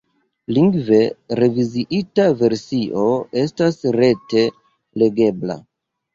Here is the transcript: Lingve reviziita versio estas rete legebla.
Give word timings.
Lingve 0.57 1.01
reviziita 1.39 2.25
versio 2.39 3.05
estas 3.43 3.79
rete 3.99 4.45
legebla. 5.05 5.61